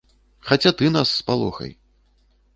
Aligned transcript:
Хаця 0.47 0.71
ты 0.79 0.89
нас 0.97 1.13
спалохай. 1.19 1.71